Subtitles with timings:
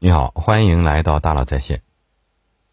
[0.00, 1.82] 你好，欢迎来到大佬在线。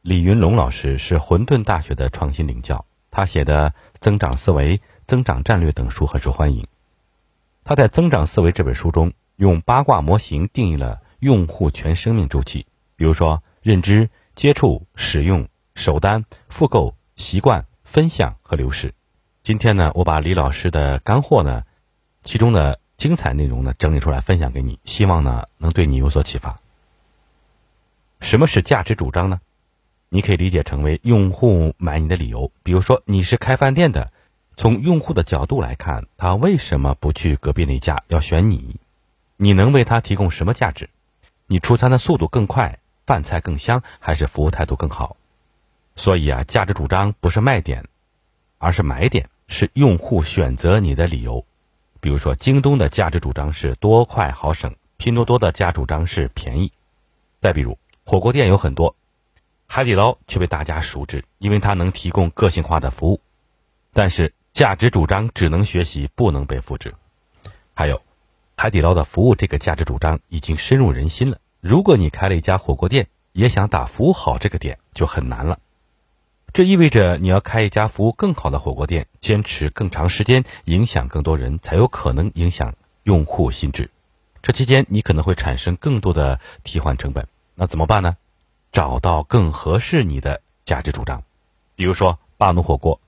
[0.03, 6.67] 李云龙老师是混沌大学的创新领教，他写的《增长思维》《增长战略》等书很受欢迎。
[7.63, 18.93] 他在《增长思维》这本书中，用八卦模型定义了用户全生命周期，比如说认知、接触、使用、首单、复购、习惯、分享和流失。
[19.43, 21.63] 今天呢，我把李老师的干货呢，
[22.23, 26.59] 其中的精彩内容呢整理出来分享给你，希望呢能对你有所启发。
[28.25, 29.39] 什么是价值主张呢？
[30.09, 32.51] 你可以理解成为用户买你的理由。
[32.63, 34.11] 比如说，你是开饭店的，
[34.57, 38.77] 从用户的角度来看，他为什么不去隔壁那家，要选你？
[39.37, 40.89] 你能为他提供什么价值？
[41.45, 45.17] 你出餐的速度更快，饭菜更香，还是服务态度更好？
[45.95, 47.85] 所以啊，价值主张不是卖点，
[48.57, 51.45] 而是买点，是用户选择你的理由。
[52.01, 56.71] 比如说，京东的价值主张是多快好省，拼多多的价值主张是便宜。
[57.39, 57.77] 再比如。
[58.07, 58.95] 火锅店有很多，
[59.65, 63.19] 海底捞却被大家熟知，因为它能提供个性化的服务。
[63.93, 66.93] 但是价值主张只能学习，不能被复制。
[67.73, 68.03] 还有，
[68.55, 71.39] 海底捞的服务这个价值主张已经深入人心了。
[71.61, 75.57] 如果你开了一家火锅店，也想打服务好这个点，就很难了。
[76.53, 83.89] 这意味着你要开一家服务更好的火锅店，坚持更长时间，影响更多人，才有可能影响用户心智。
[84.43, 87.27] 这期间你可能会产生更多的替换成本。
[87.55, 88.17] 那怎么办呢？
[88.71, 91.23] 找到更合适你的价值主张，
[91.77, 92.99] 比如说霸奴火锅，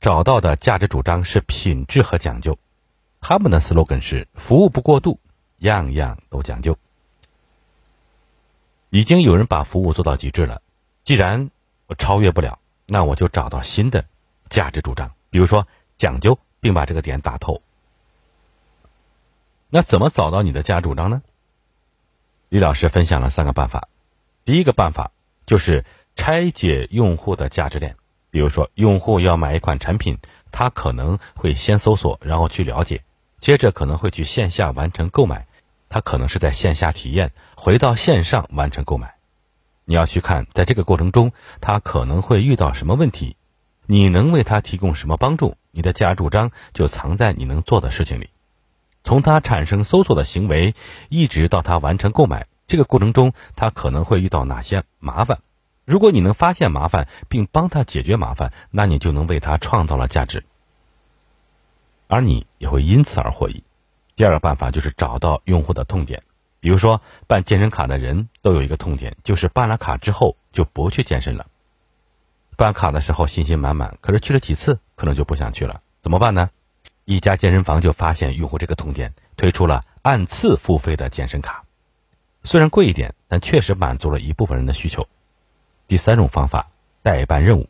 [0.00, 2.58] 找到的价值主张是品质和讲究，
[3.20, 5.20] 他们的 slogan 是服务不过度，
[5.58, 6.78] 样样都讲究。
[8.88, 10.62] 已经有人把服务做到极致了，
[11.04, 11.50] 既然
[11.86, 14.06] 我超越不了，那我就找到新的
[14.48, 17.60] 价值主张，比如说讲究，并把这个点打透。
[19.68, 21.20] 那怎么找到你的价值主张呢？
[22.56, 23.88] 李老师分享了三个办法，
[24.46, 25.10] 第一个办法
[25.44, 25.84] 就是
[26.16, 27.96] 拆解用户的价值链。
[28.30, 30.20] 比如说，用户要买一款产品，
[30.52, 33.02] 他可能会先搜索，然后去了解，
[33.40, 35.46] 接着可能会去线下完成购买，
[35.90, 39.16] 他可能是在线下体验，回到线上完成购买。
[39.84, 43.36] 你要去看，在这个过程中，他可能会遇到什么问题，
[43.84, 45.58] 你能为他提供什么帮助？
[45.72, 48.30] 你的价值主张就藏在你能做的事情里。
[49.04, 50.74] 从他产生搜索的行为，
[51.10, 55.38] 一直到他完成购买，这个过程中他可能会遇到哪些麻烦？
[55.84, 60.44] 如果你能发现麻烦并帮他解决麻烦，那你就能为他创造了价值，
[62.08, 63.62] 而你也会因此而获益。
[64.16, 66.22] 第二个办法就是找到用户的痛点，
[66.60, 71.46] 比如说办健身卡的人都有一个痛点，就是办了卡之后就不去健身了。
[72.56, 76.48] 办卡的时候信心满满，可是去了几次可能就不想去了，怎么办呢？
[77.04, 81.65] 一家健身房就发现用户这个痛点，推出了按次付费的健身卡，
[82.46, 85.08] 虽然贵一点，但确实满足了一部分人的需求。
[85.88, 86.68] 第三种方法，
[87.02, 87.68] 代办任务。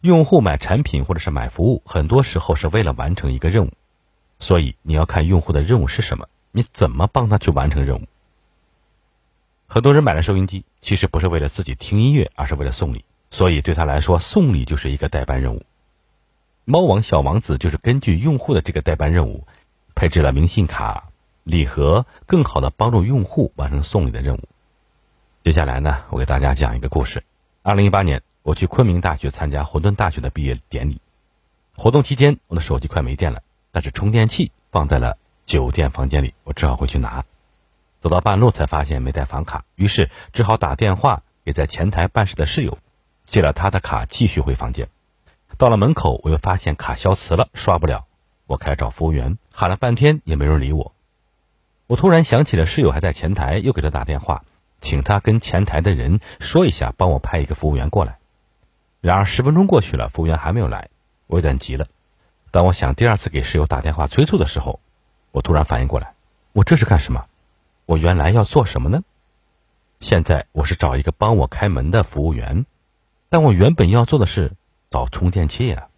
[0.00, 3.70] 用户买产品或者是买服务，很多时候是为了完成一个任务，
[4.40, 8.02] 所以你要看用户的任务是什么，你怎么帮他去完成任务。
[9.68, 15.64] 很多人买了收音机，其实不是为了自己听音乐，而是为了送礼，所以对他来说，送礼就是一个代办任务。
[16.64, 19.46] 猫王小王子就是根据用户的这个代办任务，
[19.94, 21.05] 配置了明信卡、
[21.46, 24.48] 礼盒，更好的帮助用户完成送礼的任务。
[25.44, 27.22] 接下来呢，我给大家讲一个故事。
[27.62, 31.00] 二零一八年，我去昆明大学参加混沌大学的毕业典礼，
[31.76, 37.24] 活动期间，我的手机快没电了，但是充电器放在了酒店房间里，我只好回去拿。
[38.00, 42.76] 走到半路才发现没带房卡，于是只好打电话给在前台办事的室友，
[43.24, 44.88] 借了他的卡继续回房间。
[45.58, 48.06] 到了门口，我又发现卡消磁了，刷不了。
[48.48, 50.92] 我开始找服务员，喊了半天也没人理我。
[51.86, 54.44] 我突然想起了室友还在前台，又给他打电话，
[54.80, 58.18] 请他跟前台的人说一下，帮我派一个服务员过来。
[59.00, 60.88] 然而十分钟过去了，服务员还没有来，
[61.26, 61.86] 我有点急了。
[62.50, 64.80] 当我想第二次给室友打电话催促的时候，
[65.32, 66.14] 我突然反应过来，
[66.52, 67.24] 我这是干什么？
[67.86, 69.02] 我原来要做什么呢？
[70.00, 72.66] 现在我是找一个帮我开门的服务员，
[73.28, 74.52] 但我原本要做的是。
[74.88, 75.88] 找充电器呀！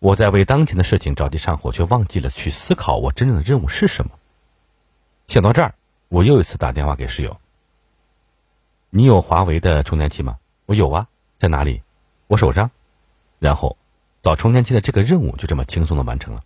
[0.00, 4.10] 我在为当前的事情着急上火，却忘记了去思考我真正的任务是什么。
[5.30, 5.74] 想到这儿，
[6.08, 7.36] 我又一次打电话给室友
[8.90, 11.06] ：“你有华为的充电器吗？”“我有啊，
[11.38, 11.82] 在哪里
[12.26, 12.72] ？”“我手上。”
[13.38, 13.76] 然后，
[14.24, 16.42] 找充电器的这个任务就这么轻松的完成了。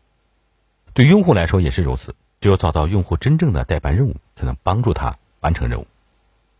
[0.92, 5.86] 对用户来说也是如此，只有找到用户真正的代办任务，才能帮助他完成任务。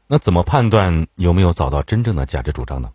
[0.06, 2.91] 那怎么判断有没有找到真正的价值主张呢？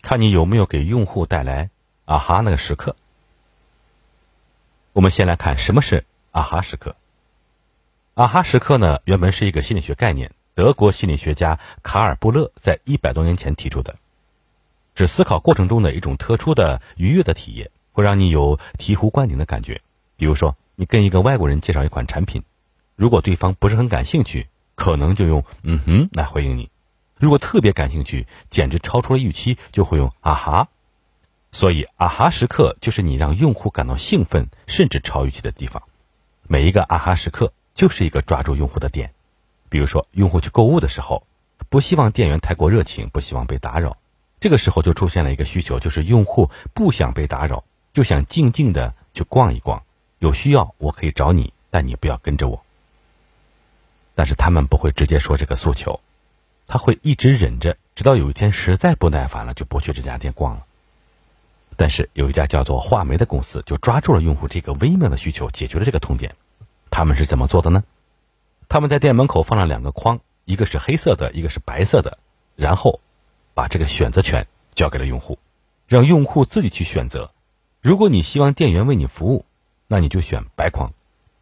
[0.00, 1.70] 看你有没有给用户带来
[2.04, 2.94] 啊哈那个时刻。
[4.92, 6.94] 我们先来看什么是啊哈时刻。
[8.20, 13.96] 啊哈时刻呢，原本是一个心理学概念，德国心理学家卡尔布勒在一百多年前提出的，
[14.94, 19.80] 是思考过程中的一种特殊的愉悦的体验，会让你有醍醐灌顶的感觉。
[20.18, 22.42] 比如说，你跟一个外国人介绍一款产品，
[22.94, 26.68] 如果对方不是很感兴趣，可能就用“嗯哼”来回应你；
[27.16, 30.68] 如果特别感兴趣，简直超出了预期，就会用“啊哈”。
[31.52, 35.82] 所以，啊哈时刻就是你让用户感到兴奋，甚至超预期的地方。
[36.46, 39.12] 每一个啊哈时刻就是一个抓住用户的点。
[39.68, 41.26] 比如说，用户去购物的时候，
[41.68, 43.96] 不希望店员太过热情，不希望被打扰。
[44.40, 47.62] 这个时候就出现了一个需求，就是用户不想被打扰，
[47.92, 49.82] 就想静静的去逛一逛。
[50.18, 52.62] 有需要我可以找你，但你不要跟着我。
[54.14, 56.00] 但是他们不会直接说这个诉求，
[56.66, 60.66] 他会一直忍着，直到有一天实在不耐烦了，就不去这家店逛了。
[61.76, 66.34] 但是有一家叫做画眉的公司就抓住了用户这个微妙的需求，解决了这个痛点。
[67.00, 67.82] 他们是怎么做的呢？
[68.68, 72.18] 他们在店门口放了两个框，一个是黑色的，一个是白色的，
[72.56, 73.00] 然后
[73.54, 75.38] 把这个选择权交给了用户，
[75.88, 77.30] 让用户自己去选择。
[77.80, 79.46] 如果你希望店员为你服务，
[79.86, 80.90] 那你就选白框；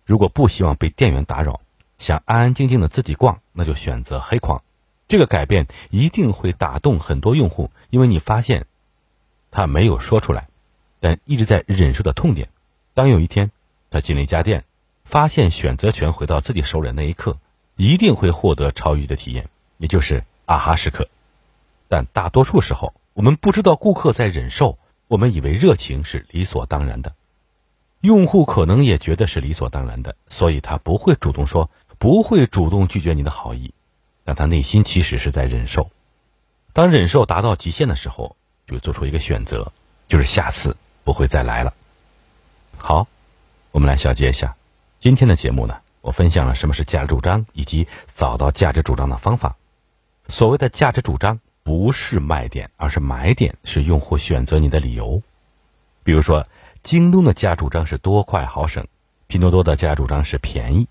[0.06, 1.60] 如果不希望被店员打扰，
[1.99, 4.62] 想安安静静的自己逛，那就选择黑框。
[5.08, 8.66] 这个改变一定会打动很多用户，因为你发现。
[9.50, 10.46] 他没有说出来，
[11.00, 12.49] 但一直在忍受的痛点。
[12.94, 13.50] 当有一天
[13.90, 14.62] 他进了一家店，
[15.08, 17.38] 发现选择权回到自己手里那一刻，
[17.76, 21.08] 一定会获得超预期的体验，也就是啊哈时刻。
[21.88, 24.78] 但大多数时候，我们不知道顾客在忍受，
[25.08, 27.14] 我们以为热情是理所当然的，
[28.00, 33.72] 用户可能也觉得是理所当然的，所以他不会主动说，不会主动拒绝你的好意，
[34.25, 35.90] 但他内心其实是在忍受。
[36.72, 38.37] 当忍受达到极限的时候。
[38.70, 39.72] 就做出一个选择，
[40.10, 41.72] 就是下次不会再来了。
[42.76, 43.08] 好，
[43.72, 44.56] 我们来小结一下
[45.00, 45.76] 今天的节目呢。
[46.00, 49.56] 我分享了什么是价值主张，以及找到价值主张的方法。
[50.28, 55.22] 所谓的价值主张不是卖点，而是买点，是用户选择你的理由。
[56.04, 56.46] 比如说，
[56.82, 58.86] 京东的价值主张是多快好省，
[59.26, 60.88] 拼多多的价值主张是便宜。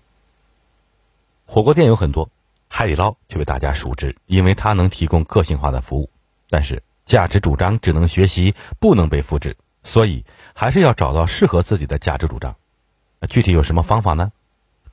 [1.46, 2.28] 火锅店有很多，
[2.68, 6.10] 海底捞却被大家熟知，因为它能提供个性化的服务，
[6.48, 6.82] 但是。
[7.06, 12.54] 价值主张只能学习，不能被复制，所以还是要找到适合自己的价值主张。
[13.28, 14.32] 具体有什么方法呢？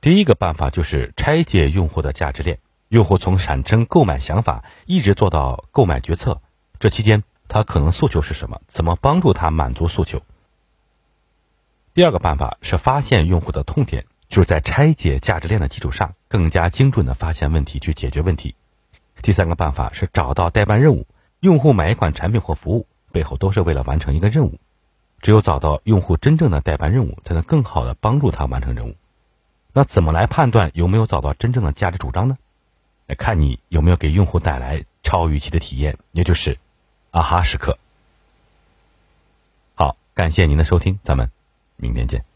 [0.00, 2.58] 第一个办法就是拆解用户的价值链，
[2.88, 6.40] 用户从产生购买想法一直做到购买决策，
[6.78, 8.60] 这期间他可能诉求是什么？
[8.68, 10.22] 怎么帮助他满足诉求？
[11.94, 18.54] 第二个办法是发现用户的痛点，就是在拆解价值链的基础上，更加精准的发现问题去解决问题。
[19.22, 21.06] 第三个办法是找到代办任务。
[21.40, 24.58] 用户买一款产品或服务，背后都是为了完成一个任务。
[25.20, 28.96] 只有找到用户真正的代办任务，才能更好的帮助他完成任务。
[29.72, 32.38] 那怎么来判断有没有找到真正的价值主张呢？
[33.06, 36.58] 来看你有没有给用户带来超预期的体验，也就是
[37.10, 37.78] 啊哈时刻。
[39.74, 41.30] 好，感谢您的收听，咱们
[41.76, 42.35] 明天见。